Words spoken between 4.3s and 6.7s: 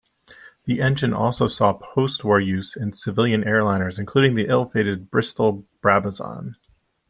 the ill-fated Bristol Brabazon.